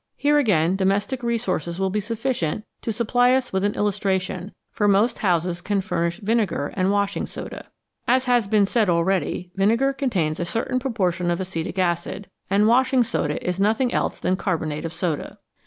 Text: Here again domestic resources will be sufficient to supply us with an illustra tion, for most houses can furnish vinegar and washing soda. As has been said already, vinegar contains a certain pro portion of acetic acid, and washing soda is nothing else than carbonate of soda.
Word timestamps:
Here 0.17 0.39
again 0.39 0.75
domestic 0.77 1.21
resources 1.21 1.79
will 1.79 1.91
be 1.91 1.99
sufficient 1.99 2.65
to 2.81 2.91
supply 2.91 3.33
us 3.35 3.53
with 3.53 3.63
an 3.63 3.73
illustra 3.73 4.19
tion, 4.19 4.51
for 4.71 4.87
most 4.87 5.19
houses 5.19 5.61
can 5.61 5.79
furnish 5.79 6.17
vinegar 6.21 6.73
and 6.75 6.89
washing 6.91 7.27
soda. 7.27 7.67
As 8.07 8.25
has 8.25 8.47
been 8.47 8.65
said 8.65 8.89
already, 8.89 9.51
vinegar 9.55 9.93
contains 9.93 10.39
a 10.39 10.45
certain 10.45 10.79
pro 10.79 10.91
portion 10.91 11.29
of 11.29 11.39
acetic 11.39 11.77
acid, 11.77 12.31
and 12.49 12.67
washing 12.67 13.03
soda 13.03 13.47
is 13.47 13.59
nothing 13.59 13.93
else 13.93 14.19
than 14.19 14.37
carbonate 14.37 14.85
of 14.85 14.91
soda. 14.93 15.37